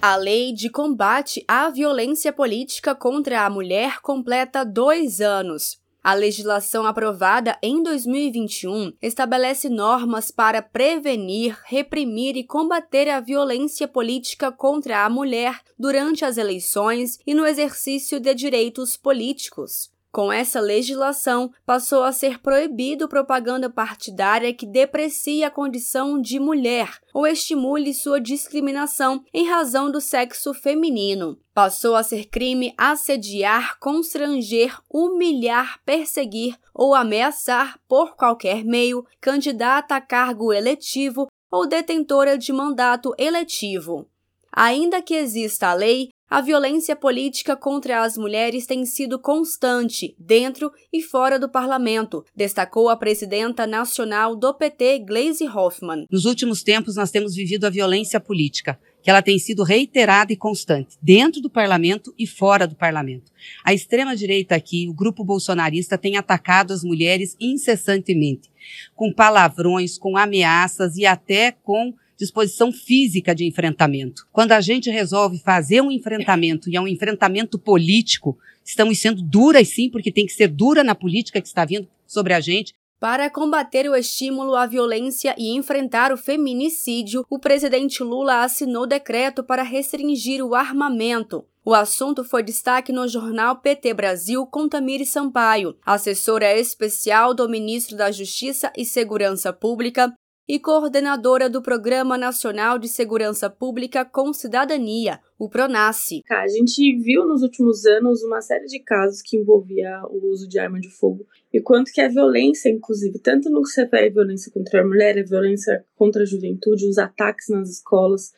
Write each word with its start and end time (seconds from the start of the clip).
A 0.00 0.14
Lei 0.14 0.52
de 0.52 0.68
Combate 0.68 1.42
à 1.48 1.70
Violência 1.70 2.30
Política 2.30 2.94
contra 2.94 3.46
a 3.46 3.50
Mulher 3.50 4.00
completa 4.02 4.62
dois 4.62 5.22
anos. 5.22 5.80
A 6.04 6.12
legislação 6.12 6.86
aprovada 6.86 7.58
em 7.62 7.82
2021 7.82 8.92
estabelece 9.02 9.68
normas 9.68 10.30
para 10.30 10.60
prevenir, 10.62 11.58
reprimir 11.64 12.36
e 12.36 12.44
combater 12.44 13.08
a 13.08 13.20
violência 13.20 13.88
política 13.88 14.52
contra 14.52 15.04
a 15.04 15.10
mulher 15.10 15.60
durante 15.78 16.24
as 16.24 16.36
eleições 16.36 17.18
e 17.26 17.34
no 17.34 17.46
exercício 17.46 18.20
de 18.20 18.34
direitos 18.34 18.96
políticos. 18.96 19.90
Com 20.16 20.32
essa 20.32 20.60
legislação, 20.60 21.52
passou 21.66 22.02
a 22.02 22.10
ser 22.10 22.38
proibido 22.40 23.06
propaganda 23.06 23.68
partidária 23.68 24.50
que 24.54 24.64
deprecie 24.64 25.44
a 25.44 25.50
condição 25.50 26.18
de 26.18 26.40
mulher 26.40 26.98
ou 27.12 27.26
estimule 27.26 27.92
sua 27.92 28.18
discriminação 28.18 29.22
em 29.30 29.46
razão 29.46 29.90
do 29.90 30.00
sexo 30.00 30.54
feminino. 30.54 31.38
Passou 31.52 31.94
a 31.94 32.02
ser 32.02 32.30
crime 32.30 32.72
assediar, 32.78 33.78
constranger, 33.78 34.78
humilhar, 34.90 35.82
perseguir 35.84 36.56
ou 36.72 36.94
ameaçar 36.94 37.78
por 37.86 38.16
qualquer 38.16 38.64
meio 38.64 39.04
candidata 39.20 39.96
a 39.96 40.00
cargo 40.00 40.50
eletivo 40.50 41.26
ou 41.50 41.68
detentora 41.68 42.38
de 42.38 42.54
mandato 42.54 43.14
eletivo. 43.18 44.08
Ainda 44.50 45.02
que 45.02 45.12
exista 45.12 45.68
a 45.68 45.74
lei, 45.74 46.08
a 46.28 46.40
violência 46.40 46.96
política 46.96 47.56
contra 47.56 48.02
as 48.02 48.18
mulheres 48.18 48.66
tem 48.66 48.84
sido 48.84 49.16
constante 49.16 50.14
dentro 50.18 50.72
e 50.92 51.00
fora 51.00 51.38
do 51.38 51.48
parlamento, 51.48 52.24
destacou 52.34 52.88
a 52.88 52.96
presidenta 52.96 53.64
nacional 53.64 54.34
do 54.34 54.52
PT, 54.52 55.00
Gleisi 55.00 55.46
Hoffmann. 55.46 56.04
Nos 56.10 56.24
últimos 56.24 56.64
tempos, 56.64 56.96
nós 56.96 57.12
temos 57.12 57.36
vivido 57.36 57.64
a 57.64 57.70
violência 57.70 58.18
política, 58.18 58.76
que 59.00 59.08
ela 59.08 59.22
tem 59.22 59.38
sido 59.38 59.62
reiterada 59.62 60.32
e 60.32 60.36
constante, 60.36 60.96
dentro 61.00 61.40
do 61.40 61.48
parlamento 61.48 62.12
e 62.18 62.26
fora 62.26 62.66
do 62.66 62.74
parlamento. 62.74 63.30
A 63.64 63.72
extrema-direita 63.72 64.56
aqui, 64.56 64.88
o 64.88 64.94
grupo 64.94 65.24
bolsonarista, 65.24 65.96
tem 65.96 66.16
atacado 66.16 66.72
as 66.72 66.82
mulheres 66.82 67.36
incessantemente, 67.40 68.50
com 68.96 69.12
palavrões, 69.12 69.96
com 69.96 70.16
ameaças 70.16 70.96
e 70.96 71.06
até 71.06 71.52
com 71.52 71.94
disposição 72.18 72.72
física 72.72 73.34
de 73.34 73.44
enfrentamento. 73.44 74.26
Quando 74.32 74.52
a 74.52 74.60
gente 74.60 74.90
resolve 74.90 75.38
fazer 75.38 75.80
um 75.80 75.90
enfrentamento 75.90 76.70
e 76.70 76.76
é 76.76 76.80
um 76.80 76.88
enfrentamento 76.88 77.58
político, 77.58 78.38
estamos 78.64 78.98
sendo 78.98 79.22
duras 79.22 79.68
sim, 79.68 79.90
porque 79.90 80.12
tem 80.12 80.26
que 80.26 80.32
ser 80.32 80.48
dura 80.48 80.82
na 80.82 80.94
política 80.94 81.40
que 81.40 81.48
está 81.48 81.64
vindo 81.64 81.88
sobre 82.06 82.32
a 82.32 82.40
gente, 82.40 82.74
para 82.98 83.28
combater 83.28 83.88
o 83.90 83.94
estímulo 83.94 84.54
à 84.54 84.66
violência 84.66 85.34
e 85.36 85.54
enfrentar 85.54 86.12
o 86.12 86.16
feminicídio, 86.16 87.26
o 87.28 87.38
presidente 87.38 88.02
Lula 88.02 88.42
assinou 88.42 88.86
decreto 88.86 89.44
para 89.44 89.62
restringir 89.62 90.42
o 90.42 90.54
armamento. 90.54 91.44
O 91.62 91.74
assunto 91.74 92.24
foi 92.24 92.42
destaque 92.42 92.92
no 92.92 93.06
jornal 93.06 93.56
PT 93.56 93.92
Brasil 93.92 94.46
com 94.46 94.66
Tamiri 94.66 95.04
Sampaio, 95.04 95.76
assessora 95.84 96.56
especial 96.56 97.34
do 97.34 97.48
ministro 97.48 97.96
da 97.96 98.10
Justiça 98.10 98.72
e 98.74 98.84
Segurança 98.84 99.52
Pública, 99.52 100.14
e 100.48 100.60
coordenadora 100.60 101.50
do 101.50 101.60
Programa 101.60 102.16
Nacional 102.16 102.78
de 102.78 102.86
Segurança 102.86 103.50
Pública 103.50 104.04
com 104.04 104.32
Cidadania, 104.32 105.18
o 105.36 105.48
PRONASSE. 105.48 106.22
A 106.30 106.46
gente 106.46 106.96
viu 106.98 107.26
nos 107.26 107.42
últimos 107.42 107.84
anos 107.84 108.22
uma 108.22 108.40
série 108.40 108.66
de 108.66 108.78
casos 108.78 109.20
que 109.22 109.36
envolvia 109.36 110.02
o 110.08 110.30
uso 110.30 110.48
de 110.48 110.58
arma 110.58 110.78
de 110.78 110.88
fogo 110.88 111.26
e 111.52 111.60
quanto 111.60 111.92
que 111.92 112.00
a 112.00 112.08
violência, 112.08 112.68
inclusive, 112.68 113.18
tanto 113.18 113.50
no 113.50 113.62
que 113.62 113.70
se 113.70 113.80
refere 113.82 114.06
à 114.06 114.12
violência 114.12 114.52
contra 114.52 114.82
a 114.82 114.86
mulher, 114.86 115.18
a 115.18 115.24
violência 115.24 115.84
contra 115.96 116.22
a 116.22 116.26
juventude, 116.26 116.88
os 116.88 116.98
ataques 116.98 117.48
nas 117.48 117.68
escolas, 117.68 118.32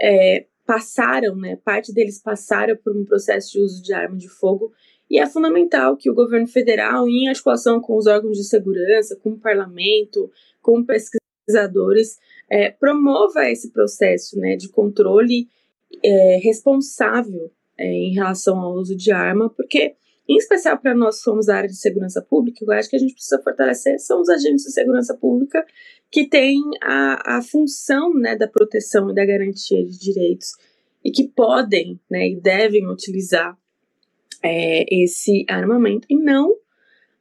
é, 0.00 0.46
passaram, 0.64 1.36
né, 1.36 1.56
parte 1.62 1.92
deles 1.92 2.22
passaram 2.22 2.76
por 2.76 2.96
um 2.96 3.04
processo 3.04 3.52
de 3.52 3.60
uso 3.60 3.82
de 3.82 3.92
arma 3.92 4.16
de 4.16 4.28
fogo 4.28 4.72
e 5.10 5.18
é 5.18 5.26
fundamental 5.26 5.96
que 5.96 6.08
o 6.08 6.14
governo 6.14 6.46
federal, 6.46 7.08
em 7.08 7.28
articulação 7.28 7.80
com 7.80 7.96
os 7.96 8.06
órgãos 8.06 8.36
de 8.36 8.44
segurança, 8.44 9.18
com 9.20 9.30
o 9.30 9.38
parlamento, 9.38 10.30
com 10.62 10.84
pesquisadores, 10.84 11.19
pesquisadores 11.50 12.18
é, 12.48 12.70
promova 12.70 13.50
esse 13.50 13.70
processo 13.70 14.38
né, 14.38 14.56
de 14.56 14.68
controle 14.68 15.48
é, 16.02 16.38
responsável 16.42 17.50
é, 17.78 17.84
em 17.84 18.14
relação 18.14 18.58
ao 18.58 18.74
uso 18.74 18.96
de 18.96 19.10
arma, 19.10 19.50
porque, 19.50 19.94
em 20.28 20.36
especial 20.36 20.78
para 20.78 20.94
nós 20.94 21.18
que 21.18 21.24
somos 21.24 21.48
a 21.48 21.56
área 21.56 21.68
de 21.68 21.76
segurança 21.76 22.22
pública, 22.22 22.64
eu 22.64 22.72
acho 22.72 22.88
que 22.88 22.96
a 22.96 22.98
gente 22.98 23.14
precisa 23.14 23.40
fortalecer 23.42 23.98
são 23.98 24.20
os 24.20 24.28
agentes 24.28 24.64
de 24.64 24.72
segurança 24.72 25.16
pública 25.16 25.64
que 26.10 26.28
têm 26.28 26.60
a, 26.82 27.38
a 27.38 27.42
função 27.42 28.14
né, 28.14 28.36
da 28.36 28.48
proteção 28.48 29.10
e 29.10 29.14
da 29.14 29.24
garantia 29.24 29.84
de 29.84 29.98
direitos 29.98 30.50
e 31.04 31.10
que 31.10 31.28
podem 31.28 31.98
né, 32.10 32.28
e 32.28 32.40
devem 32.40 32.88
utilizar 32.88 33.56
é, 34.42 34.84
esse 35.02 35.44
armamento 35.48 36.06
e 36.10 36.16
não 36.16 36.56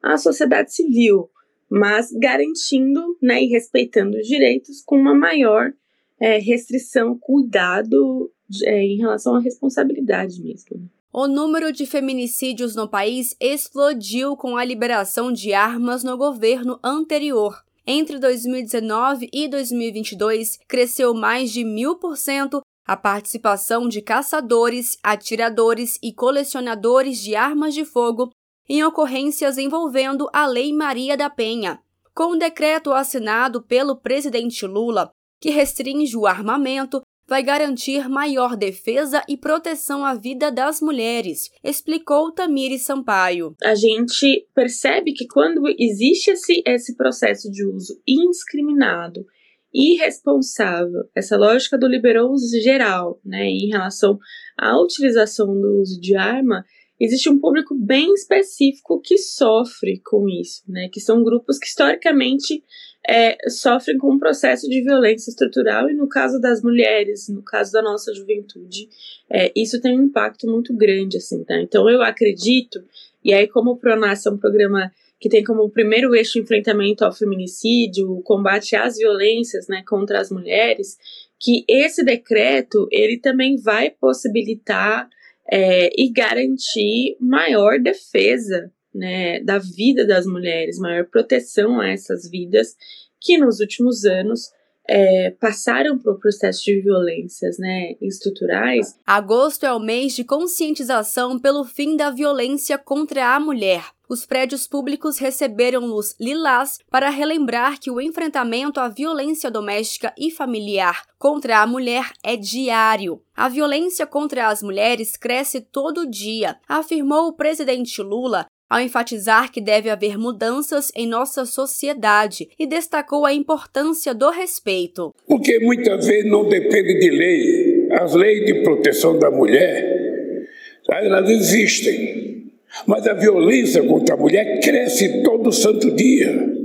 a 0.01 0.17
sociedade 0.17 0.73
civil 0.73 1.29
mas 1.69 2.11
garantindo 2.11 3.17
né, 3.21 3.43
e 3.43 3.47
respeitando 3.47 4.17
os 4.17 4.27
direitos 4.27 4.81
com 4.85 4.97
uma 4.97 5.13
maior 5.13 5.71
é, 6.19 6.37
restrição, 6.37 7.17
cuidado 7.19 8.31
é, 8.63 8.83
em 8.83 8.97
relação 8.97 9.35
à 9.35 9.39
responsabilidade 9.39 10.41
mesmo. 10.41 10.89
O 11.11 11.27
número 11.27 11.71
de 11.71 11.85
feminicídios 11.85 12.75
no 12.75 12.87
país 12.87 13.35
explodiu 13.39 14.35
com 14.35 14.57
a 14.57 14.63
liberação 14.63 15.31
de 15.31 15.53
armas 15.53 16.03
no 16.03 16.17
governo 16.17 16.79
anterior. 16.83 17.63
Entre 17.85 18.19
2019 18.19 19.29
e 19.33 19.47
2022, 19.47 20.59
cresceu 20.67 21.13
mais 21.13 21.51
de 21.51 21.63
mil 21.63 21.95
por 21.95 22.15
cento 22.15 22.61
a 22.85 22.95
participação 22.95 23.87
de 23.87 24.01
caçadores, 24.01 24.97
atiradores 25.03 25.97
e 26.01 26.13
colecionadores 26.13 27.19
de 27.19 27.35
armas 27.35 27.73
de 27.73 27.85
fogo 27.85 28.31
em 28.69 28.83
ocorrências 28.83 29.57
envolvendo 29.57 30.29
a 30.31 30.45
Lei 30.45 30.71
Maria 30.71 31.17
da 31.17 31.29
Penha. 31.29 31.79
Com 32.13 32.33
um 32.33 32.37
decreto 32.37 32.93
assinado 32.93 33.63
pelo 33.63 33.95
presidente 33.95 34.65
Lula, 34.67 35.11
que 35.41 35.49
restringe 35.49 36.15
o 36.15 36.27
armamento, 36.27 37.01
vai 37.29 37.43
garantir 37.43 38.09
maior 38.09 38.57
defesa 38.57 39.23
e 39.27 39.37
proteção 39.37 40.03
à 40.03 40.15
vida 40.15 40.51
das 40.51 40.81
mulheres, 40.81 41.49
explicou 41.63 42.31
Tamiri 42.31 42.79
Sampaio. 42.79 43.55
A 43.63 43.75
gente 43.75 44.47
percebe 44.53 45.13
que 45.13 45.27
quando 45.27 45.63
existe 45.77 46.31
esse, 46.31 46.63
esse 46.65 46.95
processo 46.97 47.49
de 47.51 47.65
uso 47.65 48.01
indiscriminado, 48.07 49.23
irresponsável, 49.71 51.03
essa 51.15 51.37
lógica 51.37 51.77
do 51.77 51.87
liberou 51.87 52.31
uso 52.31 52.59
geral, 52.59 53.21
né, 53.23 53.45
em 53.45 53.67
relação 53.67 54.17
à 54.57 54.79
utilização 54.81 55.45
do 55.45 55.79
uso 55.79 56.01
de 56.01 56.15
arma, 56.15 56.65
existe 56.99 57.29
um 57.29 57.39
público 57.39 57.75
bem 57.75 58.13
específico 58.13 58.99
que 59.01 59.17
sofre 59.17 60.01
com 60.03 60.27
isso, 60.27 60.63
né? 60.67 60.89
Que 60.91 60.99
são 60.99 61.23
grupos 61.23 61.57
que 61.57 61.67
historicamente 61.67 62.63
é, 63.07 63.37
sofrem 63.49 63.97
com 63.97 64.13
um 64.13 64.19
processo 64.19 64.67
de 64.67 64.81
violência 64.81 65.29
estrutural 65.31 65.89
e 65.89 65.93
no 65.93 66.07
caso 66.07 66.39
das 66.39 66.61
mulheres, 66.61 67.29
no 67.29 67.41
caso 67.41 67.71
da 67.71 67.81
nossa 67.81 68.13
juventude, 68.13 68.89
é, 69.29 69.51
isso 69.55 69.79
tem 69.81 69.97
um 69.97 70.03
impacto 70.03 70.47
muito 70.47 70.75
grande, 70.75 71.17
assim, 71.17 71.43
tá? 71.43 71.59
Então 71.61 71.89
eu 71.89 72.01
acredito, 72.01 72.83
e 73.23 73.33
aí 73.33 73.47
como 73.47 73.71
o 73.71 73.77
Pronas 73.77 74.25
é 74.25 74.29
um 74.29 74.37
programa 74.37 74.91
que 75.19 75.29
tem 75.29 75.43
como 75.43 75.69
primeiro 75.69 76.15
eixo 76.15 76.39
enfrentamento 76.39 77.03
ao 77.03 77.11
feminicídio, 77.11 78.11
o 78.11 78.21
combate 78.21 78.75
às 78.75 78.97
violências, 78.97 79.67
né, 79.67 79.83
contra 79.85 80.19
as 80.19 80.31
mulheres, 80.31 80.97
que 81.37 81.65
esse 81.67 82.03
decreto 82.03 82.87
ele 82.91 83.17
também 83.17 83.57
vai 83.57 83.89
possibilitar 83.89 85.09
é, 85.51 85.89
e 85.97 86.11
garantir 86.11 87.17
maior 87.19 87.79
defesa 87.79 88.71
né, 88.93 89.39
da 89.41 89.57
vida 89.57 90.05
das 90.05 90.25
mulheres, 90.25 90.79
maior 90.79 91.05
proteção 91.05 91.79
a 91.79 91.89
essas 91.89 92.29
vidas 92.29 92.75
que 93.21 93.37
nos 93.37 93.59
últimos 93.59 94.05
anos 94.05 94.51
é, 94.89 95.31
passaram 95.39 95.97
por 95.97 96.19
processo 96.19 96.63
de 96.63 96.81
violências 96.81 97.57
né, 97.59 97.93
estruturais. 98.01 98.97
Agosto 99.05 99.65
é 99.65 99.71
o 99.71 99.79
mês 99.79 100.15
de 100.15 100.23
conscientização 100.23 101.39
pelo 101.39 101.63
fim 101.63 101.95
da 101.95 102.09
violência 102.09 102.77
contra 102.77 103.35
a 103.35 103.39
mulher 103.39 103.83
os 104.09 104.25
prédios 104.25 104.65
públicos 104.65 105.19
receberam 105.19 105.85
luz 105.85 106.15
lilás 106.19 106.79
para 106.89 107.11
relembrar 107.11 107.79
que 107.79 107.91
o 107.91 108.01
enfrentamento 108.01 108.79
à 108.79 108.89
violência 108.89 109.51
doméstica 109.51 110.11
e 110.17 110.31
familiar 110.31 111.03
contra 111.19 111.59
a 111.59 111.67
mulher 111.67 112.11
é 112.23 112.35
diário. 112.35 113.21
A 113.35 113.47
violência 113.47 114.07
contra 114.07 114.47
as 114.47 114.63
mulheres 114.63 115.15
cresce 115.15 115.61
todo 115.61 116.09
dia, 116.09 116.57
afirmou 116.67 117.27
o 117.27 117.33
presidente 117.33 118.01
Lula 118.01 118.47
ao 118.69 118.79
enfatizar 118.79 119.51
que 119.51 119.59
deve 119.59 119.89
haver 119.89 120.17
mudanças 120.17 120.91
em 120.95 121.07
nossa 121.07 121.43
sociedade 121.45 122.47
e 122.59 122.67
destacou 122.67 123.25
a 123.25 123.33
importância 123.33 124.13
do 124.13 124.29
respeito. 124.29 125.13
Porque 125.27 125.59
muitas 125.59 126.05
vezes 126.05 126.29
não 126.29 126.47
depende 126.47 126.99
de 126.99 127.09
lei. 127.09 127.87
As 127.91 128.13
leis 128.13 128.45
de 128.45 128.61
proteção 128.61 129.17
da 129.17 129.31
mulher, 129.31 130.47
elas 130.87 131.29
existem. 131.29 132.51
Mas 132.85 133.07
a 133.07 133.13
violência 133.13 133.81
contra 133.81 134.13
a 134.13 134.17
mulher 134.17 134.59
cresce 134.59 135.23
todo 135.23 135.51
santo 135.51 135.89
dia. 135.95 136.59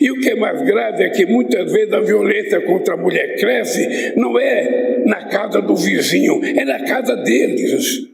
E 0.00 0.10
o 0.10 0.18
que 0.18 0.30
é 0.30 0.34
mais 0.34 0.62
grave 0.62 1.04
é 1.04 1.10
que 1.10 1.26
muitas 1.26 1.70
vezes 1.70 1.92
a 1.92 2.00
violência 2.00 2.60
contra 2.62 2.94
a 2.94 2.96
mulher 2.96 3.36
cresce 3.38 4.14
não 4.16 4.38
é 4.38 5.02
na 5.06 5.28
casa 5.28 5.60
do 5.60 5.76
vizinho, 5.76 6.40
é 6.42 6.64
na 6.64 6.82
casa 6.84 7.14
deles. 7.16 8.13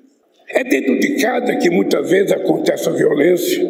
É 0.52 0.64
dentro 0.64 0.98
de 0.98 1.20
casa 1.20 1.56
que 1.56 1.70
muitas 1.70 2.10
vezes 2.10 2.32
acontece 2.32 2.88
a 2.88 2.92
violência. 2.92 3.68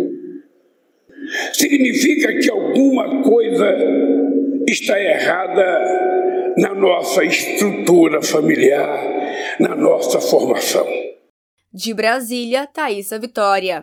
Significa 1.53 2.39
que 2.39 2.51
alguma 2.51 3.23
coisa 3.23 3.77
está 4.67 5.01
errada 5.01 6.55
na 6.57 6.75
nossa 6.75 7.25
estrutura 7.25 8.23
familiar, 8.23 9.57
na 9.61 9.77
nossa 9.77 10.21
formação. 10.21 10.87
De 11.73 11.95
Brasília, 11.95 12.67
Thaisa 12.67 13.19
Vitória. 13.19 13.79